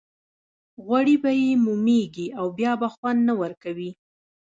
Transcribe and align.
غوړي 0.85 1.15
به 1.23 1.31
یې 1.41 1.51
مومېږي 1.65 2.27
او 2.39 2.45
بیا 2.57 2.71
به 2.81 2.87
خوند 2.93 3.19
نه 3.27 3.33
ورکوي. 3.41 3.91